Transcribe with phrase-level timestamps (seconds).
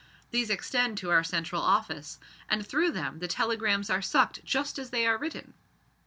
[0.31, 2.17] These extend to our central office,
[2.49, 5.53] and through them the telegrams are sucked just as they are written.